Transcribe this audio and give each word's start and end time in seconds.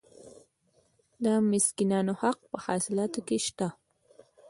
د 1.23 1.25
مسکینانو 1.51 2.13
حق 2.21 2.39
په 2.51 2.57
حاصلاتو 2.65 3.19
کې 3.27 3.37
شته. 3.45 3.67